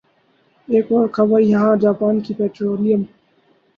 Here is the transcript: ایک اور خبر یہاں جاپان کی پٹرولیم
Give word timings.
ایک 0.67 0.85
اور 0.91 1.07
خبر 1.07 1.39
یہاں 1.41 1.75
جاپان 1.81 2.19
کی 2.19 2.33
پٹرولیم 2.33 3.01